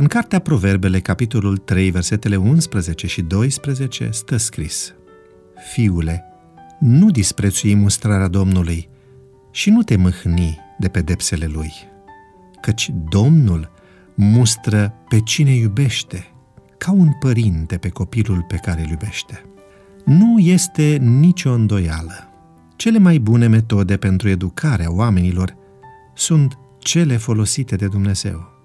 În 0.00 0.06
cartea 0.06 0.38
Proverbele, 0.38 1.00
capitolul 1.00 1.56
3, 1.56 1.90
versetele 1.90 2.36
11 2.36 3.06
și 3.06 3.22
12, 3.22 4.08
stă 4.12 4.36
scris 4.36 4.94
Fiule, 5.72 6.24
nu 6.80 7.10
disprețui 7.10 7.74
mustrarea 7.74 8.28
Domnului 8.28 8.88
și 9.50 9.70
nu 9.70 9.82
te 9.82 9.96
mâhni 9.96 10.58
de 10.78 10.88
pedepsele 10.88 11.46
Lui, 11.46 11.72
căci 12.60 12.90
Domnul 13.08 13.70
mustră 14.14 14.94
pe 15.08 15.20
cine 15.20 15.54
iubește, 15.54 16.26
ca 16.76 16.92
un 16.92 17.12
părinte 17.20 17.76
pe 17.76 17.88
copilul 17.88 18.44
pe 18.48 18.56
care 18.56 18.80
îl 18.80 18.88
iubește. 18.88 19.44
Nu 20.04 20.38
este 20.38 20.96
nicio 20.96 21.52
îndoială. 21.52 22.32
Cele 22.76 22.98
mai 22.98 23.18
bune 23.18 23.46
metode 23.46 23.96
pentru 23.96 24.28
educarea 24.28 24.92
oamenilor 24.92 25.56
sunt 26.14 26.58
cele 26.78 27.16
folosite 27.16 27.76
de 27.76 27.86
Dumnezeu. 27.86 28.57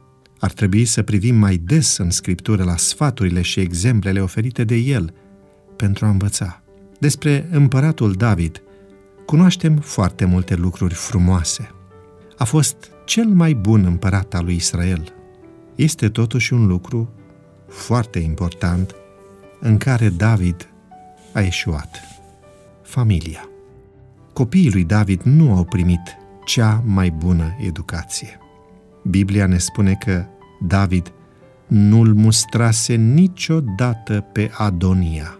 Ar 0.43 0.51
trebui 0.51 0.85
să 0.85 1.01
privim 1.01 1.35
mai 1.35 1.57
des 1.57 1.97
în 1.97 2.09
Scriptură 2.09 2.63
la 2.63 2.77
sfaturile 2.77 3.41
și 3.41 3.59
exemplele 3.59 4.21
oferite 4.21 4.63
de 4.63 4.75
El 4.75 5.13
pentru 5.75 6.05
a 6.05 6.09
învăța. 6.09 6.61
Despre 6.99 7.47
împăratul 7.51 8.13
David 8.13 8.63
cunoaștem 9.25 9.75
foarte 9.77 10.25
multe 10.25 10.55
lucruri 10.55 10.93
frumoase. 10.93 11.69
A 12.37 12.43
fost 12.43 12.75
cel 13.05 13.25
mai 13.25 13.53
bun 13.53 13.85
împărat 13.85 14.33
al 14.33 14.43
lui 14.43 14.55
Israel. 14.55 15.13
Este 15.75 16.09
totuși 16.09 16.53
un 16.53 16.67
lucru 16.67 17.13
foarte 17.67 18.19
important 18.19 18.95
în 19.59 19.77
care 19.77 20.09
David 20.09 20.69
a 21.33 21.41
eșuat. 21.41 22.01
Familia. 22.81 23.49
Copiii 24.33 24.71
lui 24.71 24.83
David 24.83 25.21
nu 25.21 25.55
au 25.55 25.63
primit 25.63 26.17
cea 26.45 26.83
mai 26.85 27.09
bună 27.09 27.55
educație. 27.59 28.37
Biblia 29.03 29.45
ne 29.45 29.57
spune 29.57 29.93
că 29.93 30.25
David 30.67 31.13
nu-l 31.67 32.13
mustrase 32.13 32.95
niciodată 32.95 34.25
pe 34.33 34.51
Adonia. 34.57 35.37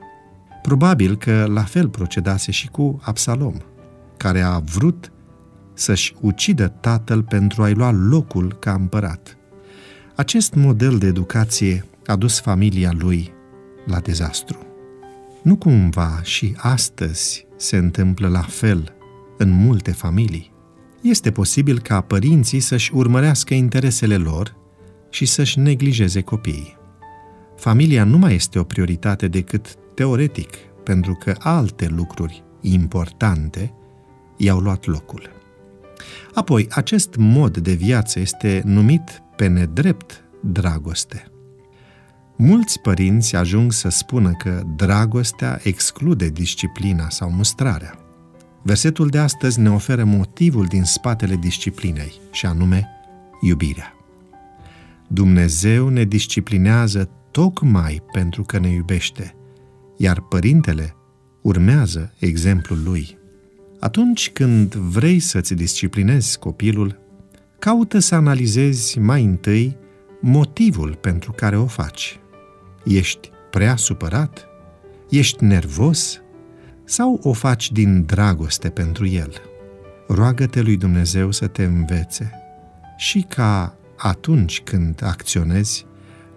Probabil 0.61 1.17
că 1.17 1.45
la 1.49 1.63
fel 1.63 1.89
procedase 1.89 2.52
și 2.52 2.67
cu 2.67 2.99
Absalom, 3.02 3.53
care 4.17 4.41
a 4.41 4.59
vrut 4.59 5.11
să-și 5.73 6.16
ucidă 6.21 6.67
tatăl 6.67 7.23
pentru 7.23 7.63
a-i 7.63 7.73
lua 7.73 7.91
locul 7.91 8.55
ca 8.59 8.73
împărat. 8.73 9.38
Acest 10.16 10.53
model 10.53 10.97
de 10.97 11.07
educație 11.07 11.85
a 12.05 12.16
dus 12.16 12.39
familia 12.39 12.91
lui 12.97 13.31
la 13.85 13.99
dezastru. 13.99 14.57
Nu 15.41 15.55
cumva 15.55 16.19
și 16.21 16.55
astăzi 16.57 17.45
se 17.57 17.77
întâmplă 17.77 18.27
la 18.27 18.41
fel 18.41 18.94
în 19.38 19.49
multe 19.49 19.91
familii. 19.91 20.51
Este 21.01 21.31
posibil 21.31 21.79
ca 21.79 22.01
părinții 22.01 22.59
să-și 22.59 22.91
urmărească 22.94 23.53
interesele 23.53 24.17
lor 24.17 24.55
și 25.14 25.25
să-și 25.25 25.59
neglijeze 25.59 26.22
copiii. 26.22 26.78
Familia 27.56 28.03
nu 28.03 28.17
mai 28.17 28.33
este 28.33 28.59
o 28.59 28.64
prioritate 28.64 29.28
decât 29.28 29.75
teoretic, 29.95 30.50
pentru 30.83 31.14
că 31.14 31.36
alte 31.39 31.88
lucruri 31.88 32.44
importante 32.61 33.73
i-au 34.38 34.59
luat 34.59 34.86
locul. 34.86 35.30
Apoi, 36.34 36.67
acest 36.69 37.16
mod 37.16 37.58
de 37.58 37.73
viață 37.73 38.19
este 38.19 38.61
numit 38.66 39.22
pe 39.36 39.47
nedrept 39.47 40.23
dragoste. 40.41 41.28
Mulți 42.36 42.80
părinți 42.80 43.36
ajung 43.36 43.72
să 43.72 43.89
spună 43.89 44.31
că 44.31 44.61
dragostea 44.75 45.59
exclude 45.64 46.30
disciplina 46.30 47.09
sau 47.09 47.31
mustrarea. 47.31 47.97
Versetul 48.61 49.08
de 49.08 49.17
astăzi 49.17 49.59
ne 49.59 49.72
oferă 49.72 50.03
motivul 50.03 50.66
din 50.66 50.84
spatele 50.84 51.36
disciplinei, 51.36 52.14
și 52.31 52.45
anume 52.45 52.88
iubirea. 53.41 54.02
Dumnezeu 55.07 55.89
ne 55.89 56.03
disciplinează 56.03 57.09
tocmai 57.31 58.03
pentru 58.11 58.44
că 58.44 58.59
ne 58.59 58.69
iubește, 58.69 59.35
iar 59.97 60.22
părintele 60.22 60.95
urmează 61.41 62.13
exemplul 62.19 62.83
lui. 62.83 63.17
Atunci 63.79 64.31
când 64.31 64.73
vrei 64.75 65.19
să-ți 65.19 65.53
disciplinezi 65.53 66.39
copilul, 66.39 67.00
caută 67.59 68.00
să 68.00 68.16
analizezi 68.16 69.00
mai 69.00 69.23
întâi 69.23 69.78
motivul 70.22 70.97
pentru 71.01 71.31
care 71.31 71.57
o 71.57 71.66
faci. 71.66 72.19
Ești 72.85 73.29
prea 73.49 73.75
supărat? 73.75 74.47
Ești 75.09 75.44
nervos? 75.44 76.22
Sau 76.83 77.19
o 77.23 77.33
faci 77.33 77.72
din 77.72 78.05
dragoste 78.05 78.69
pentru 78.69 79.07
el? 79.07 79.31
Roagă-te 80.07 80.61
lui 80.61 80.78
Dumnezeu 80.78 81.31
să 81.31 81.47
te 81.47 81.63
învețe 81.63 82.31
și 82.97 83.25
ca 83.29 83.78
atunci 84.03 84.62
când 84.62 85.03
acționezi, 85.03 85.86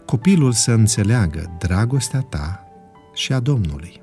copilul 0.05 0.53
să 0.53 0.73
înțeleagă 0.73 1.57
dragostea 1.59 2.21
ta 2.21 2.65
și 3.15 3.33
a 3.33 3.41
Domnului. 3.41 4.01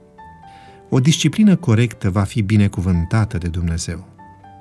O 0.89 0.99
disciplină 0.99 1.55
corectă 1.55 2.09
va 2.09 2.23
fi 2.23 2.41
binecuvântată 2.41 3.37
de 3.37 3.47
Dumnezeu. 3.47 4.07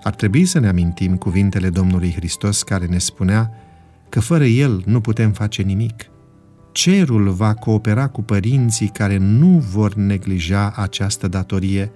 Ar 0.03 0.15
trebui 0.15 0.45
să 0.45 0.59
ne 0.59 0.69
amintim 0.69 1.17
cuvintele 1.17 1.71
Domnului 1.71 2.13
Hristos 2.13 2.63
care 2.63 2.87
ne 2.87 2.99
spunea 2.99 3.51
că 4.09 4.21
fără 4.21 4.45
El 4.45 4.83
nu 4.87 5.01
putem 5.01 5.33
face 5.33 5.63
nimic. 5.63 6.07
Cerul 6.73 7.31
va 7.31 7.55
coopera 7.55 8.09
cu 8.09 8.23
părinții 8.23 8.89
care 8.89 9.17
nu 9.17 9.59
vor 9.59 9.95
neglija 9.95 10.73
această 10.77 11.29
datorie, 11.29 11.93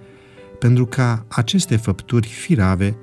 pentru 0.59 0.85
ca 0.85 1.25
aceste 1.27 1.75
făpturi 1.75 2.27
firave 2.27 2.97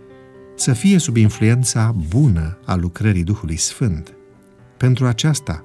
să 0.55 0.73
fie 0.73 0.99
sub 0.99 1.17
influența 1.17 1.95
bună 2.09 2.59
a 2.65 2.75
lucrării 2.75 3.25
Duhului 3.25 3.57
Sfânt. 3.57 4.15
Pentru 4.77 5.07
aceasta, 5.07 5.61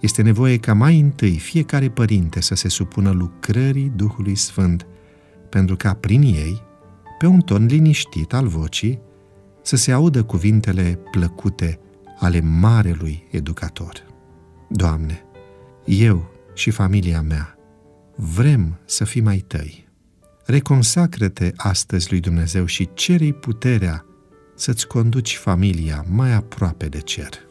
este 0.00 0.22
nevoie 0.22 0.58
ca 0.58 0.74
mai 0.74 1.00
întâi 1.00 1.38
fiecare 1.38 1.88
părinte 1.88 2.40
să 2.40 2.54
se 2.54 2.68
supună 2.68 3.10
lucrării 3.10 3.92
Duhului 3.96 4.34
Sfânt, 4.34 4.86
pentru 5.48 5.76
ca 5.76 5.94
prin 5.94 6.22
ei, 6.22 6.62
pe 7.18 7.26
un 7.26 7.40
ton 7.40 7.66
liniștit 7.66 8.32
al 8.32 8.46
vocii, 8.46 8.98
să 9.62 9.76
se 9.76 9.92
audă 9.92 10.22
cuvintele 10.22 10.98
plăcute 11.10 11.80
ale 12.18 12.40
Marelui 12.40 13.26
Educator. 13.30 14.06
Doamne, 14.68 15.24
eu 15.84 16.30
și 16.54 16.70
familia 16.70 17.22
mea 17.22 17.58
vrem 18.16 18.78
să 18.84 19.04
fim 19.04 19.24
mai 19.24 19.44
tăi. 19.46 19.88
Reconsacră-te 20.44 21.52
astăzi 21.56 22.10
lui 22.10 22.20
Dumnezeu 22.20 22.64
și 22.64 22.88
cere 22.94 23.32
puterea 23.32 24.04
să-ți 24.56 24.86
conduci 24.86 25.36
familia 25.36 26.04
mai 26.08 26.32
aproape 26.32 26.86
de 26.86 27.00
cer. 27.00 27.45